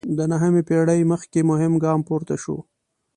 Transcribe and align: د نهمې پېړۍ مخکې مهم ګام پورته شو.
د 0.17 0.19
نهمې 0.31 0.61
پېړۍ 0.69 1.01
مخکې 1.11 1.39
مهم 1.51 1.73
ګام 1.83 1.99
پورته 2.07 2.35
شو. 2.43 2.57